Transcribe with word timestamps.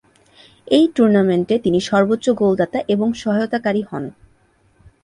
এই 0.67 0.85
টুর্নামেন্টে 0.95 1.55
তিনি 1.59 1.79
সর্বোচ্চ 1.81 2.25
গোলদাতা 2.31 2.79
এবং 2.87 3.07
সহায়তাকারী 3.13 3.81
হন। 3.89 4.03